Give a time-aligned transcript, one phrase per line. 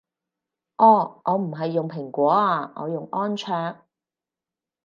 [0.77, 3.75] 哦我唔係用蘋果啊我用安卓